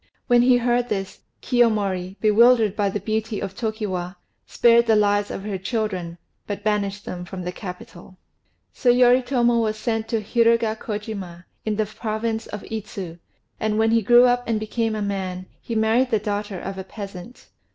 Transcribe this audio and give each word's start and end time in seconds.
When 0.25 0.41
he 0.41 0.57
heard 0.57 0.89
this, 0.89 1.19
Kiyomori, 1.43 2.19
bewildered 2.19 2.75
by 2.75 2.89
the 2.89 2.99
beauty 2.99 3.39
of 3.39 3.53
Tokiwa, 3.53 4.15
spared 4.47 4.87
the 4.87 4.95
lives 4.95 5.29
of 5.29 5.43
her 5.43 5.59
children, 5.59 6.17
but 6.47 6.63
banished 6.63 7.05
them 7.05 7.23
from 7.23 7.43
the 7.43 7.51
capital. 7.51 8.17
So 8.73 8.89
Yoritomo 8.89 9.59
was 9.61 9.77
sent 9.77 10.07
to 10.07 10.19
Hirugakojima, 10.23 11.45
in 11.65 11.75
the 11.75 11.85
province 11.85 12.47
of 12.47 12.63
Idzu; 12.63 13.19
and 13.59 13.77
when 13.77 13.91
he 13.91 14.01
grew 14.01 14.25
up 14.25 14.43
and 14.47 14.59
became 14.59 14.95
a 14.95 15.03
man, 15.03 15.45
he 15.61 15.75
married 15.75 16.09
the 16.09 16.17
daughter 16.17 16.59
of 16.59 16.79
a 16.79 16.83
peasant. 16.83 17.49